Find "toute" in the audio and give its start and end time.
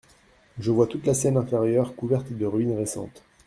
0.87-1.05